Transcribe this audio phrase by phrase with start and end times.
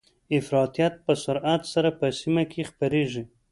[0.39, 3.23] افراطيت به په سرعت سره په سیمه کې خپریږي